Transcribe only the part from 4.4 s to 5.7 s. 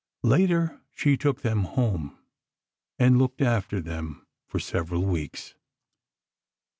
for several weeks.